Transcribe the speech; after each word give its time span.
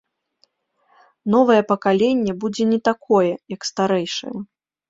Новае 1.33 1.59
пакаленне 1.73 2.33
будзе 2.45 2.63
не 2.73 2.79
такое, 2.91 3.31
як 3.57 3.61
старэйшае. 3.73 4.35